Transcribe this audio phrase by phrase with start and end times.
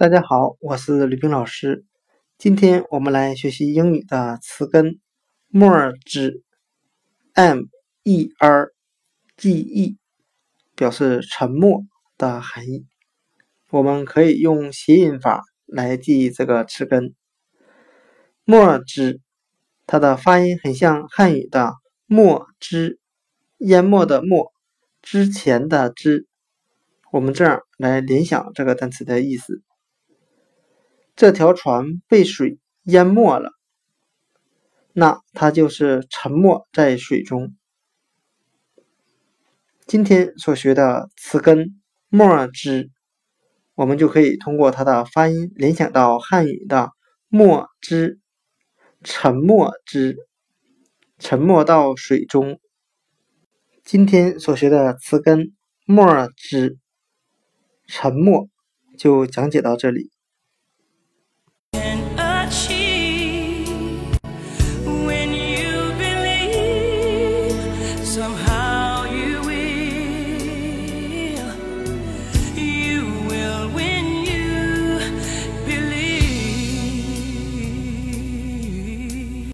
[0.00, 1.84] 大家好，我是吕冰老师。
[2.38, 5.00] 今天我们来学习英语的词根
[5.48, 6.44] “more” 之
[7.34, 7.62] m
[8.04, 8.68] e r
[9.36, 9.98] g e，
[10.76, 11.82] 表示沉默
[12.16, 12.86] 的含义。
[13.70, 17.16] 我们可以用谐音法来记忆这个词根
[18.44, 18.80] “more”，
[19.84, 21.74] 它的发音很像汉语的
[22.06, 23.00] “墨汁”，
[23.58, 24.52] 淹没的“没”，
[25.02, 26.28] 之前的“之”。
[27.10, 29.60] 我们这样来联想这个单词的意思：
[31.18, 33.50] 这条船被水淹没了，
[34.92, 37.56] 那它就是沉没在水中。
[39.84, 42.92] 今天所学的词根 “more” 之，
[43.74, 46.92] 我们就可以通过它的发音联想到汉语的
[47.26, 48.20] “墨汁”，
[49.02, 50.16] 沉默之，
[51.18, 52.60] 沉没到水中。
[53.82, 55.52] 今天所学的词根
[55.84, 56.78] “more” 之。
[57.88, 58.48] 沉默，
[58.96, 60.12] 就讲解到这里。